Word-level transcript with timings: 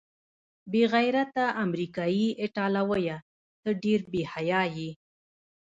بې 0.71 0.83
غیرته 0.93 1.43
امریکايي 1.65 2.27
ایټالویه، 2.41 3.17
ته 3.63 3.69
ډېر 3.83 3.99
بې 4.11 4.21
حیا 4.33 4.61
یې. 4.75 4.89